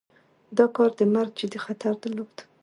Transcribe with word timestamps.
دا 0.57 0.65
کار 0.75 0.91
د 0.99 1.01
مرګ 1.13 1.31
جدي 1.39 1.59
خطر 1.65 1.91
درلود. 2.01 2.35